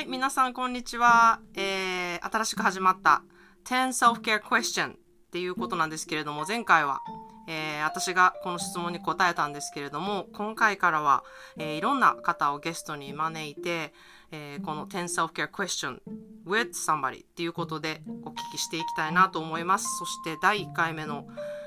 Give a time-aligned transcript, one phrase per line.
[0.00, 1.40] はい、皆さんこんにちは。
[1.54, 3.22] えー、新しく始まった
[3.66, 4.96] 10 Self-Care Question っ
[5.30, 7.02] ていうことなんですけれども、前回は、
[7.46, 11.22] えー、私がこの質問に答えたんですけれども、今回からは、
[11.58, 13.92] えー、いろんな方をゲストに招いて、
[14.32, 15.98] えー、この10 Self-Care Question
[16.46, 19.84] with somebody っていうことでお聞きしていきたいなと思います。
[19.98, 21.26] そして第1回目の、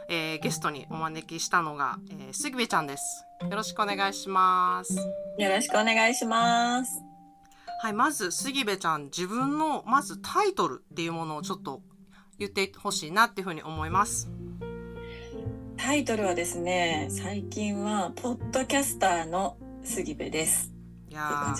[0.09, 3.27] えー、ゲストにお招きしたのが、えー、杉部ちゃんです。
[3.43, 4.95] よろしくお願いします。
[5.37, 7.12] よろしくお願いします。
[7.83, 11.81] はい、まず杉部ちゃん自分のまずタイトルっていうものをちょっと
[12.39, 14.31] 言ってほしいなっていうふうに思います。
[15.75, 20.71] タイトルはですね、最近はポッドキャスターの杉部です。
[21.09, 21.53] いや。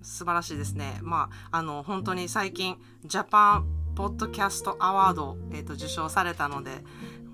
[0.00, 0.98] 素晴らしいですね。
[1.02, 6.70] まああの本当に最近ジャパンポッドキャストアワードえっ、と受賞されたので。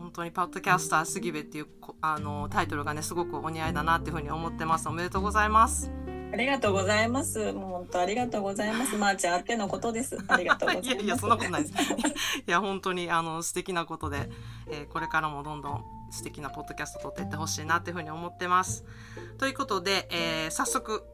[0.01, 5.93] 本当にポッドキャスター杉部っていうこあのタイトルがねすごくお似合いだなっていうふうに思ってますおめでとうございます
[6.33, 7.53] ありがとうございます。
[7.53, 8.97] もう本当ありがとうございます。
[8.97, 10.17] まー、ちゃんあってのことです。
[10.29, 10.95] ありがとうございます。
[10.95, 11.75] いやいやそんなことないです
[12.47, 14.31] いや本当にあの素敵なことで、
[14.69, 18.85] えーこれからもどんどん素敵なポッドキャスト撮っていってほしいなっていうふうに思ってます
[19.39, 21.05] ということで、えー早速、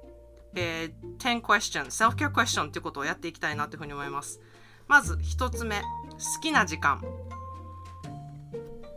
[0.55, 4.41] えー10 question self-care question っていうことをやっていきたいなっていうふうに思います
[4.87, 5.87] まず一つ目好
[6.41, 7.03] きな時間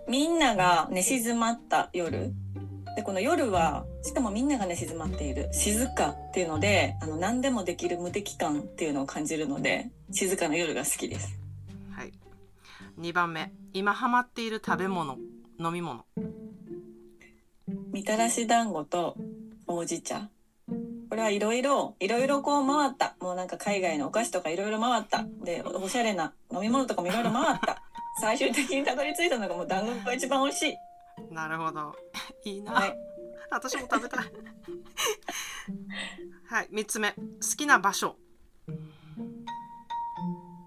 [0.10, 2.34] みんなが寝静まった夜。
[3.00, 5.48] で、この夜は、しかもみんなが寝静まっている。
[5.54, 11.40] 静かっていうので、あの、何でもできる無敵感っていうのを感じるので、静かな夜が好きです。
[11.92, 12.12] はい
[13.00, 15.18] 2番目今ハマっている食べ物
[15.58, 16.04] 飲み物
[17.94, 19.16] みたらし団子と
[19.66, 20.28] ほうじ茶。
[21.10, 23.16] これはいろいろ、いろいろこう回った。
[23.22, 25.26] もうなんか海外のお菓子とかいろいろ回った。
[25.46, 27.82] で、おおしゃれな飲み物とかもいろいろ回った。
[28.20, 30.78] 最終的にたどり着いたのがもう団子が一番美味しい。
[31.32, 31.96] なるほど
[32.46, 32.98] いいな、はい。
[33.52, 34.26] 私も食べたい
[36.48, 37.22] はい3つ目好
[37.58, 38.16] きな場所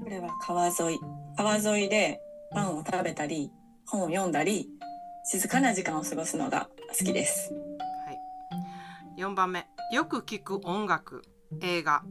[0.03, 1.00] これは川沿い。
[1.37, 3.50] 川沿いでパンを食べたり、
[3.87, 4.69] 本を読んだり、
[5.25, 6.69] 静かな時間を過ごすのが
[6.99, 7.53] 好きです。
[7.55, 8.12] は
[9.16, 9.21] い。
[9.21, 9.66] 4番目。
[9.93, 11.22] よく聞く音楽、
[11.60, 12.03] 映画、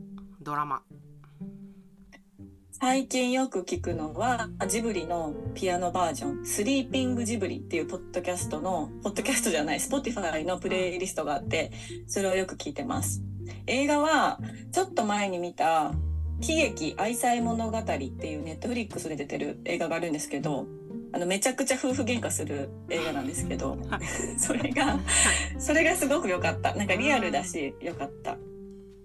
[0.41, 0.81] ドラマ。
[2.83, 11.71] 最近よく聞くのはジブリのピアノバージョン「スリーピングジブリ」っていうポッドキャストのポッドキャストじゃない Spotify のプレイリストがあって
[12.07, 13.21] それをよく聞いてます。
[13.67, 14.39] 映画は
[14.71, 15.93] ちょっと前に見た
[16.41, 20.65] 「喜劇愛妻物語」っていうネットフリックスで出てる映画があるんですけど
[21.11, 23.77] あのめちゃくちゃ夫婦喧嘩する映画なんですけど
[24.39, 24.99] それが
[25.59, 26.73] それがすごく良かった。
[26.73, 28.39] なんかリアルだし良かった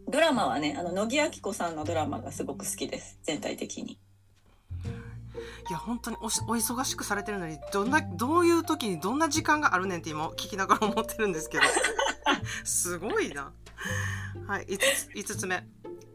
[0.09, 3.99] ドラマはねあの乃木明子さんのドラマがすごく好きです全体的に
[5.69, 11.65] いや、本当におしお忙しくされてるのに、どんな、どういう時にどんな時間があるねんって今聞きながら思ってるんですけど。
[12.65, 13.53] すごいな。
[14.47, 14.67] はい。
[14.67, 15.65] 5つ五つ目。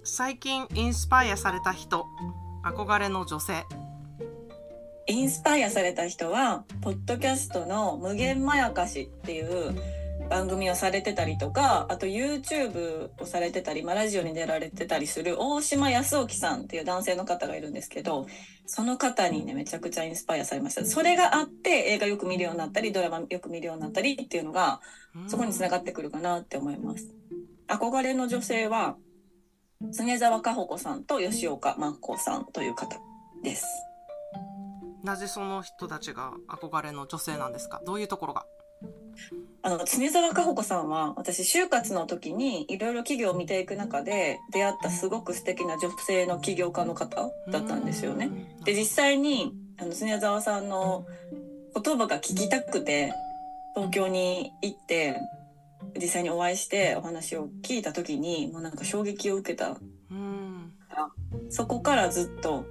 [0.04, 2.08] 最近インスパイアされた人、
[2.64, 3.66] 憧れの女性。
[5.08, 9.76] インスパイアされた人はポッドキャストの「無限まやかし」っていう
[10.32, 18.28] 番組をされてたりとかあと YouTube をされてたり、まあ、ラジオに出られてたりする大島康興さんっていう男性の方がいるんですけど
[18.66, 20.86] その方にねめちゃくちゃインスパイアされました。
[20.86, 24.80] それがあって映画よく見るようになったりドラマよく見るようになったりっていうのが
[25.28, 27.14] そこにつながってくるかなって思います。
[27.68, 28.96] 憧れの女性は
[29.82, 32.98] 常沢佳穂子さんと吉岡真子さんという方
[33.44, 33.66] です。
[35.04, 37.82] なぜその人たちが憧れの女性なんですか？
[37.86, 38.46] どういうところが？
[39.64, 48.30] あの常沢佳穂子さんは私就活の時にいろいろ企業を見ていく中で出会ったすごく素敵な女性の起業家の方だったんですよね。
[48.66, 51.06] で実際にあの常沢さんの
[51.76, 53.14] 言葉が聞きたくて
[53.76, 55.20] 東京に行って
[55.96, 59.78] 実際にお会いしてお話を聞いた時にもうなんか衝撃を受けた。
[60.10, 60.74] うん。
[61.50, 62.66] そこからずっと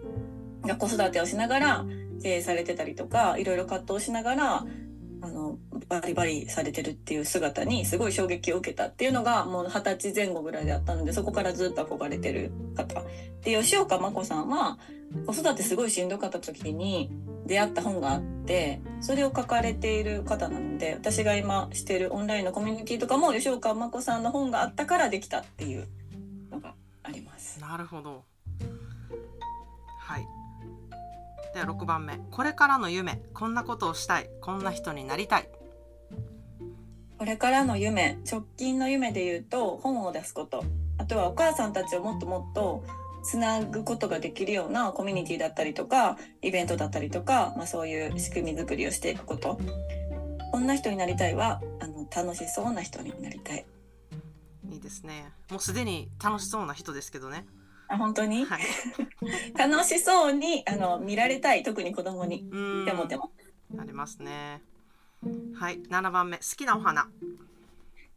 [0.78, 1.84] 子育てをしながら
[2.22, 4.64] 経営されてたりとかいろいろ葛藤しながら
[5.22, 5.58] あの
[5.88, 13.02] バリバリされてるっていう姿にすごい衝撃を受けたっていうのがもう二十歳前後ぐらいであったのでそこからずっと憧れてる方
[13.42, 14.78] で吉岡真子さんは
[15.26, 17.10] 子育てすごいしんどかった時に
[17.46, 25.88] 出会った本があってそれを書かれている方なので私が今してるオンラインのコミュニティとかも吉岡真子さんの本があったからできたっていう
[26.50, 27.60] のがあります。
[27.60, 28.24] なるほど。
[29.98, 30.39] はい。
[31.54, 32.20] では6番目。
[32.30, 33.20] これからの夢。
[33.34, 34.30] こんなことをしたい。
[34.40, 35.48] こんな人になりたい。
[37.18, 38.18] これからの夢。
[38.30, 40.64] 直近の夢で言うと本を出すこと。
[40.98, 42.84] あとはお母さんたちをもっともっと
[43.24, 49.58] つなぐことができるようなコミュニティだったりとかイベントだったりとか、まあ、そういう仕組み作りをしていくこと。
[50.52, 53.66] こんな人になりたいはあの楽しそうな人になりたい。
[54.70, 55.32] いいですね。
[55.50, 57.44] もうすでに楽しそうな人ですけどね
[57.90, 58.44] あ本当に？
[58.44, 58.62] はい。
[59.58, 61.62] 楽しそうにあの見られたい。
[61.62, 62.48] 特に子供に。
[62.84, 63.32] でもでも。
[63.78, 64.62] ありますね。
[65.54, 65.80] はい。
[65.82, 66.38] 7番目。
[66.38, 67.10] 好きなお花。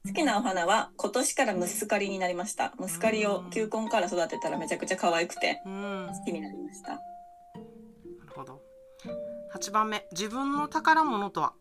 [0.06, 2.74] 好きなお花は今年からムスカリになりました。
[2.78, 5.70] ムスカリを球根から育てたらめちゃくちゃ可愛くて好
[6.26, 6.94] きになりました。
[6.94, 7.00] る
[8.36, 8.62] ほど。
[9.56, 10.06] 8番目。
[10.12, 11.54] 自分の宝物とは？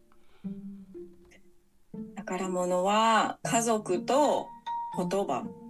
[2.17, 4.49] 宝物は家族と
[4.97, 5.41] 言葉。
[5.41, 5.62] はい、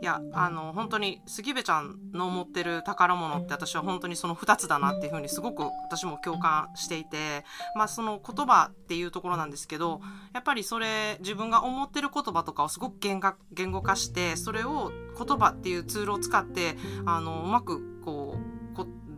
[0.00, 7.44] いやあの本当に杉部ちゃんの持ってる宝物って私は本当にその2つだなっていうふうにすごく私も共感していて、
[7.76, 10.00] まあ、その言葉っていうところなんですけど
[10.32, 18.60] やっぱりそれ自分が思ってる言葉とかをすごく言語言語化してそれを言葉っていうツールを使ってあのうまくこう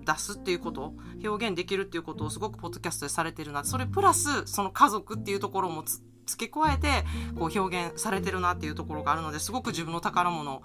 [0.04, 0.94] 出すっていうこと
[1.24, 7.04] 表現できるっていうことをすごくポッドキャストでされてるなそれプラスその家族っていうところもつ付け加えて
[7.38, 10.62] こう表現されてるなっていうところがあるのですごく自分の宝物を、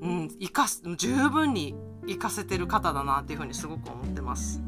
[0.00, 1.74] うん、生かす十分に
[2.06, 4.60] 生かせてる方だなっていうふうにすごく思ってます。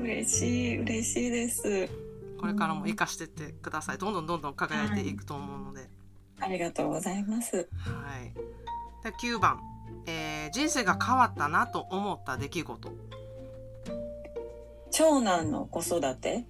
[0.00, 1.88] 嬉しい嬉しいです
[2.38, 3.98] これからも生かしてってください。
[3.98, 5.88] どんどんどんどん輝いていくと思うので。
[6.40, 7.62] ありがとうございますは
[8.20, 8.34] い。
[9.02, 9.60] で9番、
[10.06, 12.92] えー人生が変わったなと思った出来事。
[14.90, 16.44] 長男の子育て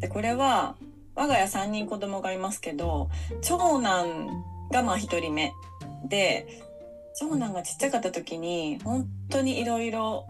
[0.00, 0.76] でこれは
[1.18, 3.10] 我が家3人子供がいますけど
[3.42, 5.52] 長男がまあ1人目
[6.08, 6.46] で
[7.16, 10.28] 長男がちっちゃかった時に本当にいろいろ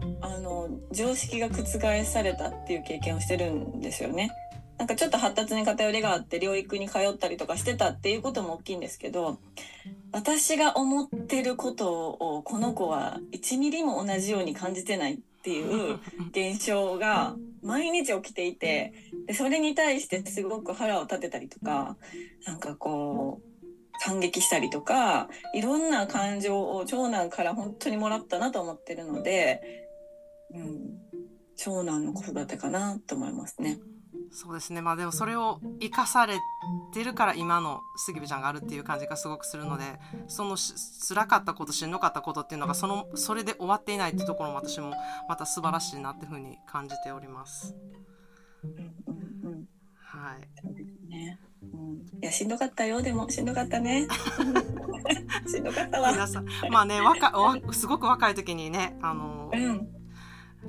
[0.91, 4.31] 常識が覆されたっていう経験をしてるんですよね。
[4.79, 9.37] なんかちょっと発達に偏りがあって療育に通ったりとかしてたっていうことも大きいんですけど
[10.13, 15.99] 私が思ってることをこの子は1ミリも同じように感じてないっていう
[16.31, 18.93] 現象が毎日起きていて
[19.27, 21.97] でそれに対してすごく腹を立てたりとか
[22.45, 23.49] なんかこう
[24.01, 29.61] 感激したりとかいろんな感情を長男から本当にもらったなと思ってるので、
[30.51, 30.99] うん、
[31.57, 33.79] 長男の子育てかなと思いますね。
[34.31, 34.81] そうですね。
[34.81, 36.39] まあでもそれを生かされ
[36.93, 40.73] てるから今の杉部ちゃんがあるっていう感じがすごくするので、そのし
[41.07, 44.93] 辛かったこと、しんどかったことっていうのがその、それで終わっていないっていうところも私も
[45.27, 47.75] また素晴らしいなっていうふうに感じております。
[49.95, 51.09] はい。
[51.09, 51.39] ね。
[51.61, 54.07] うん、いやしんどかったよでもしんどかったね。
[55.47, 56.11] しんどかったわ。
[56.11, 59.98] 皆さん、まあね、若わすごく若い時にね、あの、うん。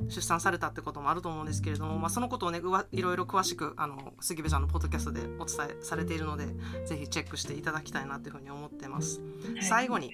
[0.08, 6.46] 出産されたってこともあると思うんですけれども、まあ、そのことをねうわいろいろ詳しくあの杉部ちゃんのポッドキャストでお伝えされているので
[6.86, 9.20] ぜひチェックしていただきたいなというふうに思ってます、
[9.60, 10.12] 最後に、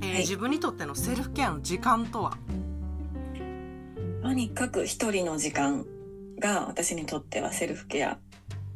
[0.00, 0.18] えーはい。
[0.20, 2.38] 自分にとってのセルフケアの時間とは？
[4.22, 5.84] とにかく一人の時間
[6.38, 8.18] が私にとってはセルフケア。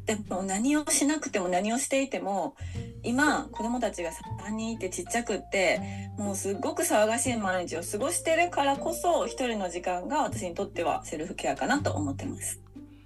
[0.05, 2.55] でも何をしなくても何をしていても
[3.03, 4.11] 今子供たちが
[4.45, 5.81] 3人いてちっちゃくって
[6.17, 12.61] もうすっごく騒がしい毎日を過ごしてるからこそ一人の時間が私にとってはセルフケアかなと思ってます。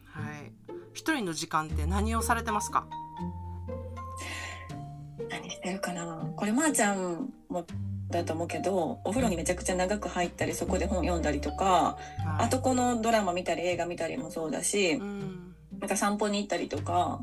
[0.05, 0.51] はい。
[0.93, 2.87] 一人の時間って何をされてますか？
[5.29, 6.29] 何してるかな？
[6.35, 7.65] これまーちゃんも
[8.09, 11.97] だと思うけどお風呂にめちゃくちゃ長く入ったりそこで本読んだりとかは
[12.41, 12.45] い。
[12.45, 15.55] あとこのドラマ見たり映画見たりもそうだしうん。
[15.79, 17.21] なんか散歩に行ったりとか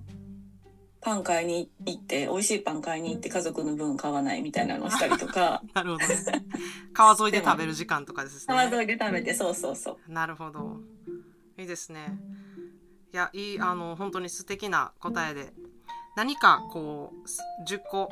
[1.03, 5.61] パン買いに行って美味しいパン買いに行って家族の分買わないみたいなのをしたりとか。
[5.75, 6.17] なるほどね。
[6.95, 8.55] 川沿いで食べる時間とかですね。
[8.55, 10.13] 川沿いで食べてそうそうそう。
[10.13, 10.81] なるほど。
[11.59, 12.19] いいですね。
[13.13, 15.53] いやいいあの本当に素敵な答えで。
[16.15, 18.11] 何かこう10個、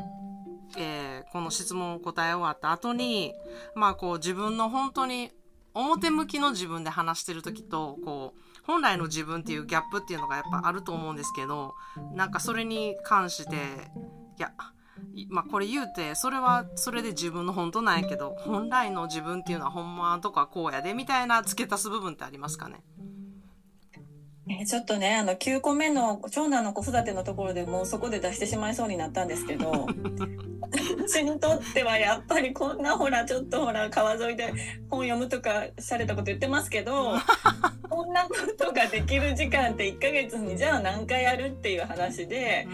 [0.76, 3.34] えーこの質問を答え終わった後に
[3.74, 5.30] まあこう自分の本当に
[5.74, 11.74] 表向きの自分で話してる時とこう本来の自分っていうギャップっていうのがやっぱあると思うんですけど
[12.14, 13.54] なんかそれに関して
[14.38, 14.52] いや
[15.28, 22.82] まあこれ言うてそれはそれで自分の本当なんやけど本来の自分っていうのはほんまとかこうやでみたいな付け足す部分ってありますかね？
[24.58, 29.86] えちょっとねあの9個目の長男の子育てのところでもうそこで出してしまいそうになったんですけど
[30.98, 34.52] 私にとってはやっぱりこんなほらちょっとほら川沿いで
[34.90, 37.14] 本読むとかされたこと言ってますけど
[37.88, 42.66] こんなことができる時間って1ヶ月にじゃあ何回やるっていう話で。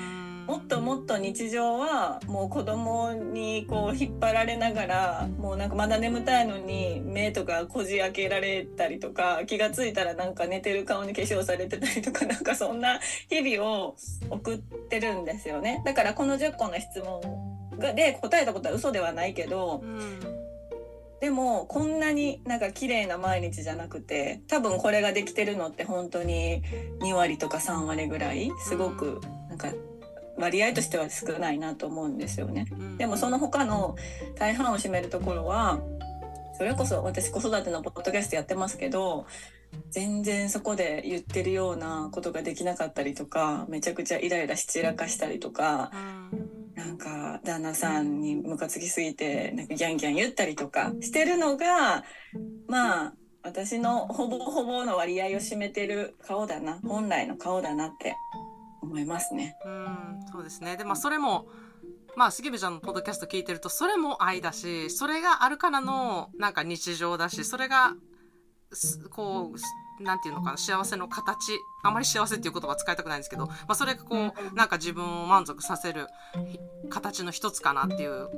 [0.47, 13.97] もっともっと日常はもう子供にこう引っ張られながらもうなんかまだ眠たいのに目とかこじ開けられたりとか気が付いたらなんか寝てる顔に化粧されてたりとか なんかそんな日々を
[14.31, 15.83] 送ってるんですよね。
[15.85, 17.21] だからこの10個の質問
[17.79, 20.21] がで答えたことは嘘ではないけどうん
[21.21, 26.63] でもこんなになんか綺麗な毎日じゃなくて多分これができてるのって本当に
[27.01, 29.73] 2割とか3割ぐらいすごくなんか
[30.39, 32.67] 割合としては少ないなと思うんですよね。
[32.71, 32.97] うん。
[32.99, 33.97] でもその他の
[34.37, 35.81] 大半を占めるところは
[36.59, 39.27] それこそ私子育てのポッドキャストやってますけど
[39.91, 45.91] 全然そこで言ってるようなことができなかったりとかめちゃくちゃイライラし散らかしたりとか
[46.33, 46.67] うん。
[46.77, 52.05] なんか旦那さんにムカつきすぎてなんかギャンギャン言ったりとかしてるのが
[52.69, 56.81] まあ私のほぼほぼの割合を占めてる顔だな。
[56.85, 58.17] 本来の顔だなって
[58.87, 59.57] 思いますね。
[59.65, 60.77] うん、そうですね。
[60.77, 61.47] で、まあ、それも、
[62.17, 67.95] まあ、杉部ちゃんのポッドキャスト聞いてると、それも愛だし、それがあるからの、なんか日常だし、それが、
[68.73, 69.65] すこう、す
[70.01, 71.59] なんていうのかな、幸せの形。
[71.83, 76.07] あまり幸せっていう言葉は使いたくないんですけど、まあ、それがこう、なんか自分を満足させる
[76.51, 78.29] ひ形の一つかなっていう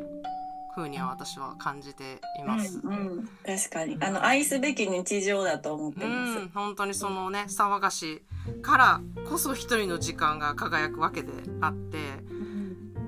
[0.79, 2.81] ふうには私は感じています。
[2.85, 3.97] うんうん、確かに。
[4.01, 6.39] あの愛すべき日常だと思ってうます。
[6.41, 8.23] ん、本当にそのね騒がし
[8.63, 11.99] からこそ一人の時間が輝くわけであって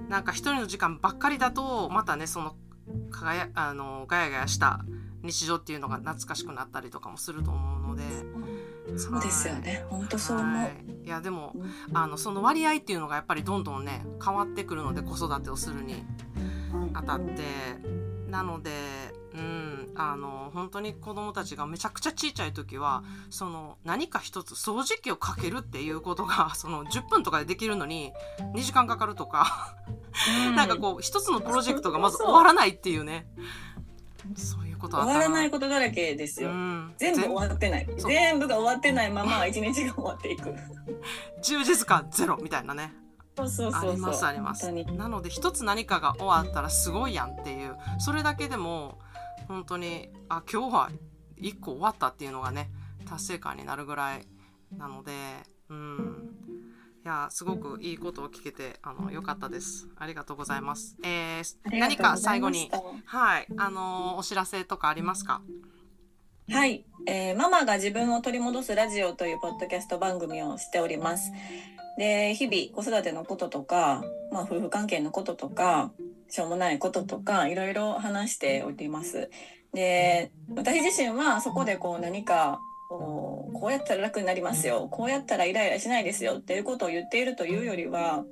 [0.08, 2.56] なんか一人の時間ばっかりだとまたねその
[3.12, 4.80] 輝あのガヤガヤした
[5.22, 8.02] 日常っていうのが懐かしくなったりとかもすると思うので。
[8.96, 9.84] そうですよね。
[9.88, 10.56] 本当そう思う。
[10.56, 10.72] はい。
[11.04, 11.96] いやでもうん。
[11.96, 16.04] あのその割合っていうのがやっぱりどんどんね変わってくるので子育てをするに
[17.00, 17.42] あたって。
[18.30, 18.70] なので
[19.34, 28.12] うんあの本当に子供たちがめちゃくちゃちっちゃい時はその何か一つ掃除機をかけるっていうことが その10分とかでできるのに
[28.54, 29.76] 2時間かかるとか、
[30.56, 33.26] なんかこう一つのプロジェクトがまず終わらないっていうね。
[34.36, 36.50] そういうことあった終わらないことだらけですよ。
[36.50, 37.88] うん、全部終わってない。
[37.96, 40.50] 全部が終わってないまま一日が終わっていく。
[41.42, 42.92] 10時間ゼロみたいなね
[43.48, 43.90] そうそうそう。
[43.90, 44.72] ありますあります。
[44.72, 47.76] なので一つ何かが終わったらすごいやんっていう。
[47.98, 48.98] それだけでも
[49.48, 50.90] 本当にあ今日は
[51.36, 52.70] 一個終わったっていうのがね
[53.08, 54.26] 達成感になるぐらい
[54.76, 55.12] なので
[55.68, 56.30] うん。
[57.02, 59.88] いやすごくいいことを聞けてあの良かったです。
[59.96, 60.98] ありがとうございます。
[61.02, 62.70] えー何か最後に
[63.06, 63.46] はい。
[63.56, 65.40] あのお知らせとかありますか？
[66.50, 71.32] はい、えーママが自分を取り戻すラジオというポッドキャスト番組をしております。
[72.00, 74.02] で、日々子育てのこととか、
[74.32, 75.92] まあ夫婦関係のこととか、
[76.30, 79.28] しょうもないこととか、いろいろ話しております。
[79.74, 84.88] で、私自身はそこでこう何か、こうこうやったら楽になりますよ。
[84.90, 88.24] こうやったらイライラしないですよっていうことを言っているというよりは、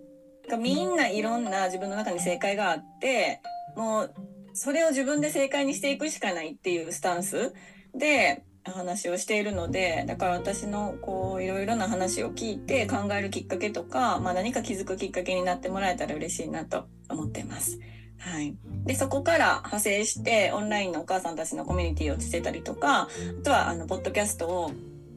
[0.59, 3.43] みんないろんな自分の中に正解があって、
[3.77, 4.15] もう
[4.55, 7.53] それを自分で正解にしていくしかないっていうスタンス
[7.95, 17.79] で話をしているのでだから私のこういろいろな話を聞いて考えるきっかけとか、まあ、何か気づくきっかけになってもらえたら嬉しいなと思ってます。
[18.19, 23.09] はい、でそこから派生してオンラインのお母さんたちのコミュニティをしてたりとかあ
[23.45, 24.73] とはあのポッドキャストを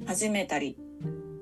[0.06, 0.78] 始めたり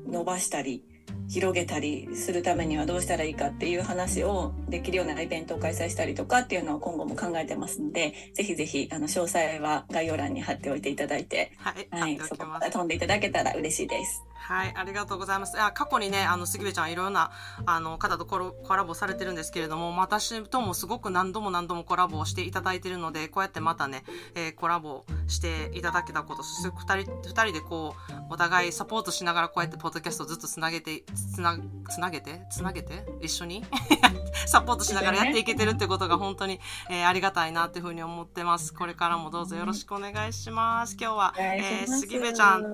[0.07, 0.83] 伸ばしたり
[1.29, 14.28] 広げたりするためにはどうしたらいいかっていう話をできるようなイベントを開催したりとかっていうのを今後も考えてますのでぜひぜひあの詳細は概要欄に貼っておいていただいて、はい、はい、そこますから飛んでいただけたら嬉しいです。
[14.41, 15.59] はい、ありがとうございます。
[15.61, 17.31] あ過去にね、あの、杉部ちゃんいろんな、
[17.65, 24.03] あの、方とコラコラボされてるんですけれども、私ともすごく何度も何度もコラボをしていただいてるので、こうやってまたね、
[24.35, 31.03] えーコラボしていただけたこと、そして二人、二人でこう、お互いサポートしながらこうやってポッドキャストをずっとつなげて、
[31.35, 31.57] つな、
[31.89, 32.41] つなげて？
[32.51, 33.05] つなげて？
[33.21, 33.63] 一緒に？
[34.47, 38.73] サポートしながらやっていけてるってことが本当に、えーありがたいなっていうふうに思ってます。
[38.73, 40.95] これからもどうぞよろしくお願いします。
[40.99, 42.65] 今日は、えー杉部ちゃん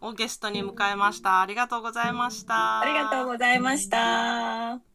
[0.00, 1.40] をゲストに迎えました。
[1.40, 2.80] ありがとうございました。
[2.80, 4.93] ありがとうございました。